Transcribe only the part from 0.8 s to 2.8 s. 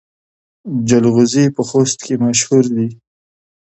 جلغوزي په خوست کې مشهور